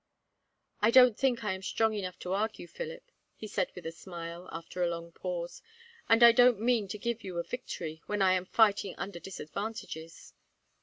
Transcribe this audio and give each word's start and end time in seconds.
"I 0.81 0.89
don't 0.89 1.15
think 1.15 1.43
I 1.43 1.53
am 1.53 1.61
strong 1.61 1.93
enough 1.93 2.17
to 2.21 2.33
argue, 2.33 2.65
Philip," 2.65 3.11
he 3.35 3.45
said 3.45 3.71
with 3.75 3.85
a 3.85 3.91
smile, 3.91 4.49
after 4.51 4.81
a 4.81 4.87
long 4.87 5.11
pause, 5.11 5.61
"and 6.09 6.23
I 6.23 6.31
don't 6.31 6.59
mean 6.59 6.87
to 6.87 6.97
give 6.97 7.23
you 7.23 7.37
a 7.37 7.43
victory, 7.43 8.01
when 8.07 8.19
I 8.19 8.33
am 8.33 8.45
fighting 8.47 8.95
under 8.97 9.19
disadvantages. 9.19 10.33